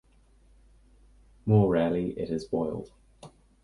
More 1.45 1.69
rarely 1.69 2.17
it 2.19 2.31
is 2.31 2.45
boiled. 2.45 2.91